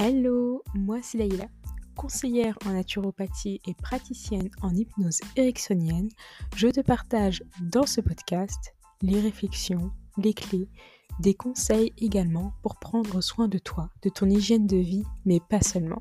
[0.00, 1.48] Hello, moi c'est Laïla,
[1.96, 6.08] conseillère en naturopathie et praticienne en hypnose ericksonienne.
[6.54, 10.68] Je te partage dans ce podcast les réflexions, les clés,
[11.18, 15.62] des conseils également pour prendre soin de toi, de ton hygiène de vie, mais pas
[15.62, 16.00] seulement.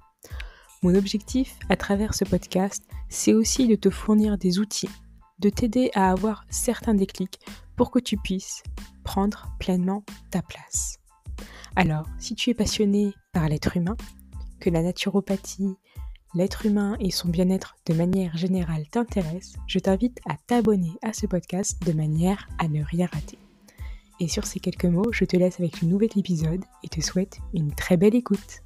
[0.84, 4.92] Mon objectif à travers ce podcast, c'est aussi de te fournir des outils,
[5.40, 7.40] de t'aider à avoir certains déclics
[7.76, 8.62] pour que tu puisses
[9.04, 11.00] prendre pleinement ta place.
[11.76, 13.96] Alors, si tu es passionné par l'être humain,
[14.60, 15.76] que la naturopathie,
[16.34, 21.26] l'être humain et son bien-être de manière générale t'intéressent, je t'invite à t'abonner à ce
[21.26, 23.38] podcast de manière à ne rien rater.
[24.20, 27.40] Et sur ces quelques mots, je te laisse avec le nouvel épisode et te souhaite
[27.54, 28.64] une très belle écoute.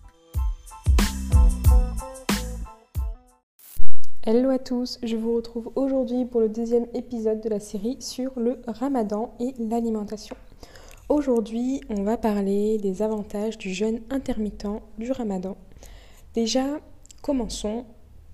[4.24, 8.40] Hello à tous, je vous retrouve aujourd'hui pour le deuxième épisode de la série sur
[8.40, 10.36] le ramadan et l'alimentation.
[11.12, 15.58] Aujourd'hui, on va parler des avantages du jeûne intermittent du ramadan.
[16.36, 16.80] Déjà,
[17.22, 17.84] commençons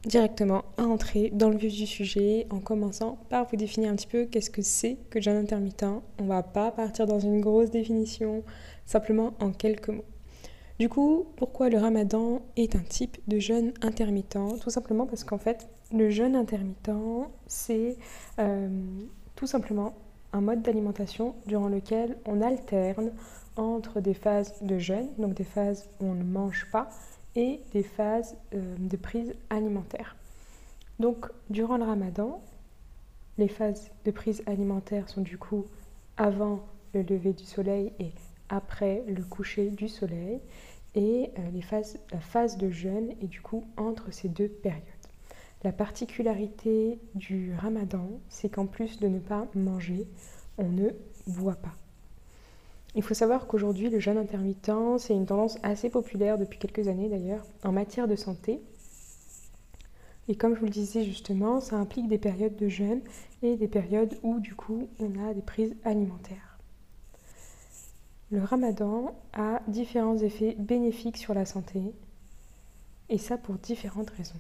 [0.05, 4.05] directement à entrer dans le vif du sujet en commençant par vous définir un petit
[4.05, 5.87] peu qu'est-ce que c'est que le jeûne intermittent.
[6.19, 8.43] On va pas partir dans une grosse définition,
[8.85, 10.05] simplement en quelques mots.
[10.77, 14.37] Du coup, pourquoi le ramadan est un type de jeûne intermittent?
[14.61, 16.91] Tout simplement parce qu'en fait, le jeûne intermittent,
[17.47, 17.97] c'est
[18.37, 18.69] euh,
[19.35, 19.95] tout simplement
[20.33, 23.11] un mode d'alimentation durant lequel on alterne
[23.55, 26.89] entre des phases de jeûne, donc des phases où on ne mange pas,
[27.35, 30.15] et des phases euh, de prise alimentaire.
[30.99, 32.41] Donc durant le ramadan,
[33.37, 35.65] les phases de prise alimentaire sont du coup
[36.17, 36.61] avant
[36.93, 38.11] le lever du soleil et
[38.49, 40.39] après le coucher du soleil,
[40.95, 44.83] et euh, les phases, la phase de jeûne est du coup entre ces deux périodes.
[45.63, 50.07] La particularité du ramadan, c'est qu'en plus de ne pas manger,
[50.57, 50.89] on ne
[51.25, 51.75] boit pas.
[52.95, 57.09] Il faut savoir qu'aujourd'hui, le jeûne intermittent, c'est une tendance assez populaire depuis quelques années
[57.09, 58.61] d'ailleurs en matière de santé.
[60.27, 63.01] Et comme je vous le disais justement, ça implique des périodes de jeûne
[63.41, 66.57] et des périodes où du coup on a des prises alimentaires.
[68.29, 71.81] Le ramadan a différents effets bénéfiques sur la santé
[73.09, 74.39] et ça pour différentes raisons.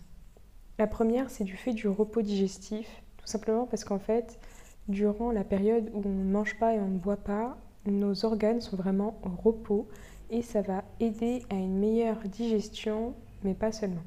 [0.79, 4.39] La première, c'est du fait du repos digestif, tout simplement parce qu'en fait,
[4.87, 7.57] durant la période où on ne mange pas et on ne boit pas,
[7.87, 9.87] nos organes sont vraiment au repos
[10.29, 14.03] et ça va aider à une meilleure digestion, mais pas seulement.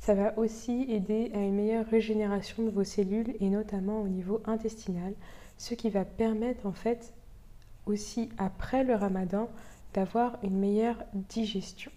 [0.00, 4.40] Ça va aussi aider à une meilleure régénération de vos cellules et notamment au niveau
[4.46, 5.12] intestinal,
[5.58, 7.12] ce qui va permettre en fait
[7.84, 9.48] aussi après le ramadan
[9.92, 11.90] d'avoir une meilleure digestion.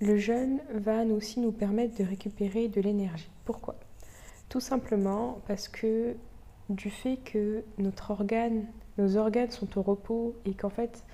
[0.00, 3.30] Le jeûne va aussi nous permettre de récupérer de l'énergie.
[3.44, 3.76] Pourquoi?
[4.48, 6.14] Tout simplement parce que
[6.70, 7.92] du fait que nos
[9.16, 11.04] organes sont au repos et qu'en fait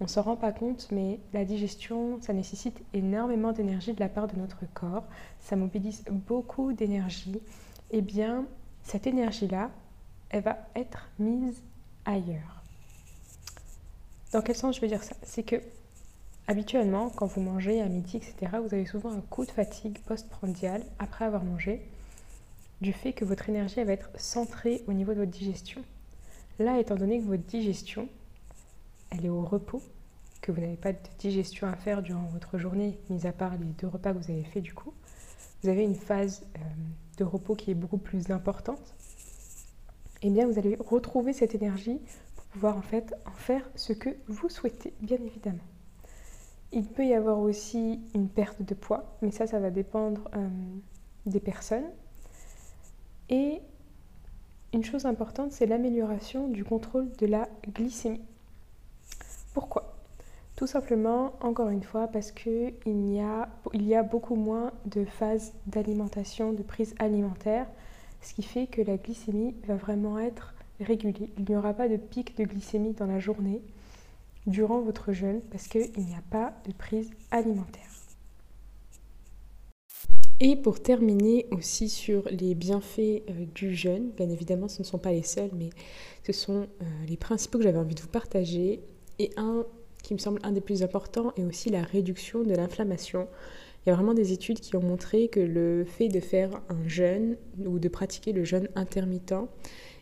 [0.00, 4.08] on ne s'en rend pas compte, mais la digestion, ça nécessite énormément d'énergie de la
[4.08, 5.04] part de notre corps,
[5.40, 7.40] ça mobilise beaucoup d'énergie,
[7.90, 8.44] et eh bien
[8.82, 9.70] cette énergie-là,
[10.30, 11.62] elle va être mise
[12.04, 12.62] ailleurs.
[14.32, 15.14] Dans quel sens je veux dire ça?
[15.22, 15.56] C'est que
[16.46, 20.82] Habituellement, quand vous mangez à midi, etc., vous avez souvent un coup de fatigue postprandial
[20.98, 21.80] après avoir mangé,
[22.82, 25.82] du fait que votre énergie va être centrée au niveau de votre digestion.
[26.58, 28.08] Là, étant donné que votre digestion,
[29.10, 29.82] elle est au repos,
[30.42, 33.64] que vous n'avez pas de digestion à faire durant votre journée, mis à part les
[33.78, 34.92] deux repas que vous avez fait du coup,
[35.62, 36.60] vous avez une phase euh,
[37.16, 38.94] de repos qui est beaucoup plus importante,
[40.20, 42.00] et eh bien vous allez retrouver cette énergie
[42.36, 45.64] pour pouvoir en fait en faire ce que vous souhaitez, bien évidemment.
[46.76, 50.48] Il peut y avoir aussi une perte de poids, mais ça, ça va dépendre euh,
[51.24, 51.86] des personnes.
[53.30, 53.60] Et
[54.72, 58.24] une chose importante, c'est l'amélioration du contrôle de la glycémie.
[59.54, 59.94] Pourquoi?
[60.56, 66.52] Tout simplement, encore une fois, parce qu'il il y a beaucoup moins de phases d'alimentation,
[66.52, 67.68] de prise alimentaire,
[68.20, 71.30] ce qui fait que la glycémie va vraiment être régulée.
[71.38, 73.62] Il n'y aura pas de pic de glycémie dans la journée
[74.46, 77.94] durant votre jeûne parce qu'il n'y a pas de prise alimentaire.
[80.40, 84.98] Et pour terminer aussi sur les bienfaits euh, du jeûne, bien évidemment ce ne sont
[84.98, 85.70] pas les seuls, mais
[86.26, 88.80] ce sont euh, les principaux que j'avais envie de vous partager.
[89.20, 89.64] Et un
[90.02, 93.28] qui me semble un des plus importants est aussi la réduction de l'inflammation.
[93.86, 96.88] Il y a vraiment des études qui ont montré que le fait de faire un
[96.88, 99.34] jeûne ou de pratiquer le jeûne intermittent,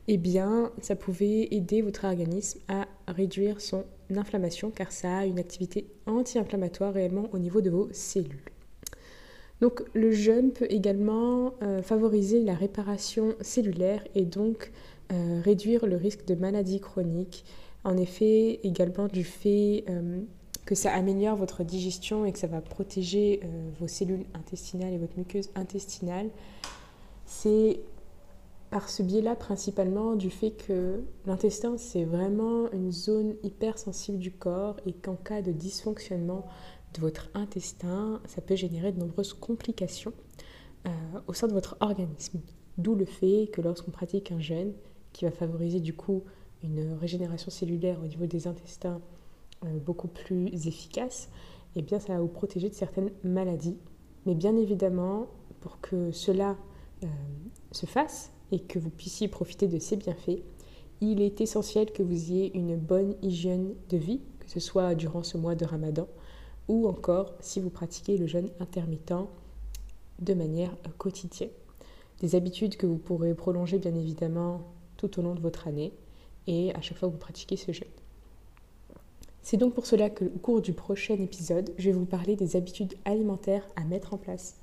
[0.08, 3.84] eh bien, ça pouvait aider votre organisme à réduire son
[4.16, 8.42] inflammation car ça a une activité anti-inflammatoire réellement au niveau de vos cellules.
[9.60, 14.72] Donc le jeûne peut également euh, favoriser la réparation cellulaire et donc
[15.12, 17.44] euh, réduire le risque de maladies chroniques.
[17.84, 20.20] En effet, également du fait euh,
[20.64, 23.40] que ça améliore votre digestion et que ça va protéger
[23.80, 26.28] vos cellules intestinales et votre muqueuse intestinale,
[27.26, 27.80] c'est
[28.72, 34.32] par ce biais-là principalement du fait que l'intestin c'est vraiment une zone hyper sensible du
[34.32, 36.46] corps et qu'en cas de dysfonctionnement
[36.94, 40.14] de votre intestin, ça peut générer de nombreuses complications
[40.86, 40.90] euh,
[41.26, 42.40] au sein de votre organisme.
[42.78, 44.72] D'où le fait que lorsqu'on pratique un jeûne
[45.12, 46.22] qui va favoriser du coup
[46.62, 49.02] une régénération cellulaire au niveau des intestins
[49.64, 51.28] euh, beaucoup plus efficace,
[51.76, 53.76] eh bien ça va vous protéger de certaines maladies.
[54.24, 55.26] Mais bien évidemment,
[55.60, 56.56] pour que cela
[57.04, 57.06] euh,
[57.70, 60.42] se fasse et que vous puissiez profiter de ces bienfaits,
[61.00, 65.24] il est essentiel que vous ayez une bonne hygiène de vie, que ce soit durant
[65.24, 66.06] ce mois de Ramadan
[66.68, 69.26] ou encore si vous pratiquez le jeûne intermittent
[70.20, 71.50] de manière quotidienne.
[72.20, 74.60] Des habitudes que vous pourrez prolonger bien évidemment
[74.96, 75.92] tout au long de votre année
[76.46, 77.88] et à chaque fois que vous pratiquez ce jeûne.
[79.42, 82.54] C'est donc pour cela que au cours du prochain épisode, je vais vous parler des
[82.54, 84.56] habitudes alimentaires à mettre en place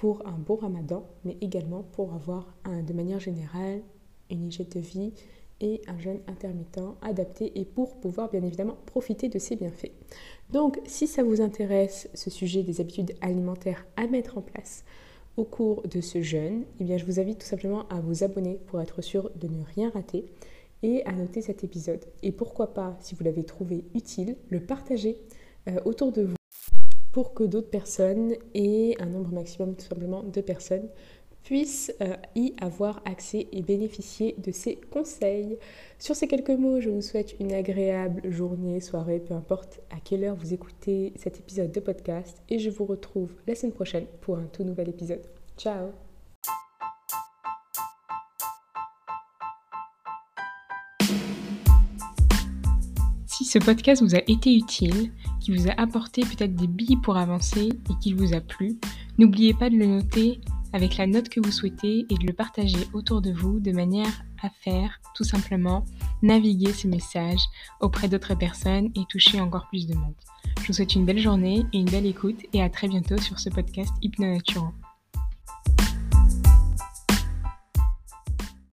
[0.00, 3.82] pour un bon ramadan, mais également pour avoir de manière générale
[4.30, 5.12] une hygiène de vie
[5.60, 9.92] et un jeûne intermittent adapté et pour pouvoir bien évidemment profiter de ces bienfaits.
[10.54, 14.86] Donc si ça vous intéresse ce sujet des habitudes alimentaires à mettre en place
[15.36, 18.58] au cours de ce jeûne, eh bien je vous invite tout simplement à vous abonner
[18.68, 20.24] pour être sûr de ne rien rater
[20.82, 22.06] et à noter cet épisode.
[22.22, 25.20] Et pourquoi pas, si vous l'avez trouvé utile, le partager
[25.68, 26.39] euh, autour de vous
[27.12, 30.88] pour que d'autres personnes et un nombre maximum tout simplement de personnes
[31.42, 35.58] puissent euh, y avoir accès et bénéficier de ces conseils.
[35.98, 40.24] Sur ces quelques mots, je vous souhaite une agréable journée, soirée, peu importe à quelle
[40.24, 44.36] heure vous écoutez cet épisode de podcast et je vous retrouve la semaine prochaine pour
[44.36, 45.22] un tout nouvel épisode.
[45.56, 45.88] Ciao
[53.26, 55.10] Si ce podcast vous a été utile,
[55.40, 58.78] qui vous a apporté peut-être des billes pour avancer et qu'il vous a plu,
[59.18, 60.40] n'oubliez pas de le noter
[60.72, 64.22] avec la note que vous souhaitez et de le partager autour de vous de manière
[64.42, 65.84] à faire tout simplement
[66.22, 67.40] naviguer ce message
[67.80, 70.14] auprès d'autres personnes et toucher encore plus de monde.
[70.60, 73.38] Je vous souhaite une belle journée et une belle écoute et à très bientôt sur
[73.38, 74.38] ce podcast Hypno